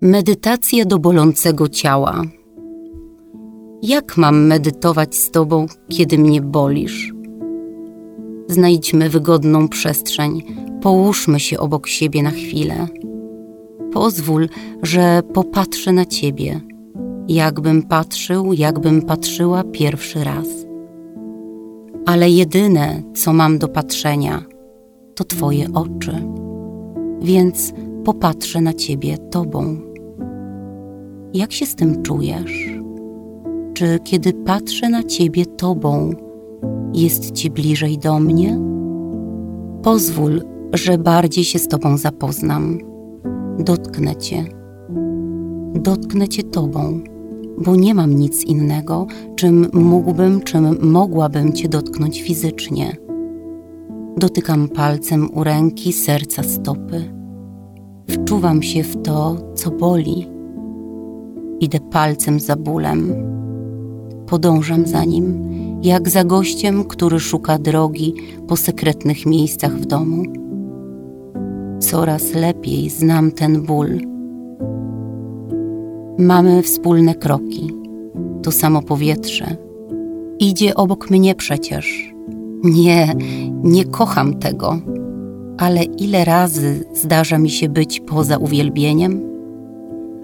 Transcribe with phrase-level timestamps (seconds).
[0.00, 2.22] Medytacje do bolącego ciała.
[3.82, 7.12] Jak mam medytować z Tobą, kiedy mnie bolisz?
[8.48, 10.42] Znajdźmy wygodną przestrzeń,
[10.82, 12.86] połóżmy się obok siebie na chwilę.
[13.92, 14.48] Pozwól,
[14.82, 16.60] że popatrzę na Ciebie,
[17.28, 20.46] jakbym patrzył, jakbym patrzyła pierwszy raz.
[22.06, 24.44] Ale jedyne, co mam do patrzenia,
[25.14, 26.22] to Twoje oczy,
[27.22, 27.72] więc
[28.04, 29.87] popatrzę na Ciebie Tobą.
[31.34, 32.68] Jak się z tym czujesz?
[33.74, 36.10] Czy kiedy patrzę na Ciebie Tobą,
[36.94, 38.60] jest Ci bliżej do mnie?
[39.82, 42.78] Pozwól, że bardziej się z Tobą zapoznam.
[43.58, 44.44] Dotknę Cię.
[45.74, 47.00] Dotknę Cię Tobą,
[47.64, 52.96] bo nie mam nic innego, czym mógłbym, czym mogłabym Cię dotknąć fizycznie.
[54.16, 57.04] Dotykam palcem u ręki, serca, stopy.
[58.10, 60.37] Wczuwam się w to, co boli
[61.60, 63.14] Idę palcem za bólem.
[64.26, 65.48] Podążam za nim,
[65.82, 68.14] jak za gościem, który szuka drogi
[68.48, 70.22] po sekretnych miejscach w domu.
[71.78, 73.88] Coraz lepiej znam ten ból.
[76.18, 77.70] Mamy wspólne kroki,
[78.42, 79.56] to samo powietrze.
[80.38, 82.14] Idzie obok mnie przecież.
[82.64, 83.14] Nie,
[83.62, 84.78] nie kocham tego,
[85.58, 89.37] ale ile razy zdarza mi się być poza uwielbieniem?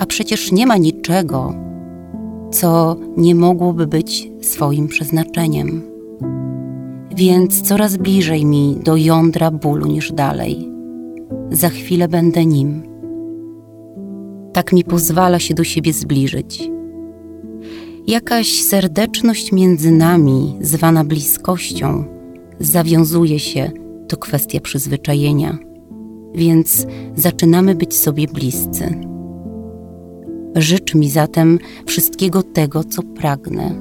[0.00, 1.54] A przecież nie ma niczego,
[2.50, 5.82] co nie mogłoby być swoim przeznaczeniem.
[7.16, 10.68] Więc coraz bliżej mi do jądra bólu niż dalej.
[11.50, 12.82] Za chwilę będę nim.
[14.52, 16.70] Tak mi pozwala się do siebie zbliżyć.
[18.06, 22.04] Jakaś serdeczność między nami, zwana bliskością,
[22.60, 23.70] zawiązuje się,
[24.08, 25.58] to kwestia przyzwyczajenia,
[26.34, 29.10] więc zaczynamy być sobie bliscy.
[30.56, 33.74] Życz mi zatem wszystkiego tego, co pragnę,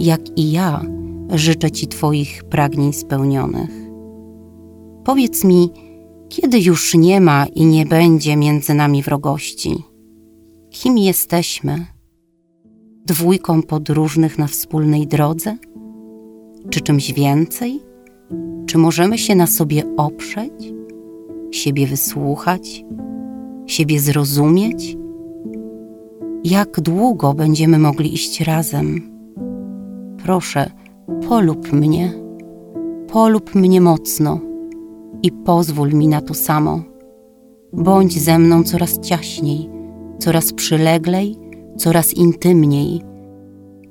[0.00, 0.84] jak i ja
[1.34, 3.70] życzę Ci Twoich pragnień spełnionych.
[5.04, 5.70] Powiedz mi,
[6.28, 9.82] kiedy już nie ma i nie będzie między nami wrogości?
[10.70, 11.86] Kim jesteśmy?
[13.06, 15.56] Dwójką podróżnych na wspólnej drodze?
[16.70, 17.80] Czy czymś więcej?
[18.66, 20.52] Czy możemy się na sobie oprzeć,
[21.50, 22.84] siebie wysłuchać,
[23.66, 24.96] siebie zrozumieć?
[26.50, 29.00] Jak długo będziemy mogli iść razem.
[30.24, 30.70] Proszę,
[31.28, 32.12] polub mnie,
[33.12, 34.40] polub mnie mocno
[35.22, 36.82] i pozwól mi na to samo.
[37.72, 39.70] Bądź ze mną coraz ciaśniej,
[40.18, 41.36] coraz przyleglej,
[41.76, 43.02] coraz intymniej,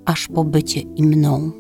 [0.06, 1.52] aż po bycie i mną.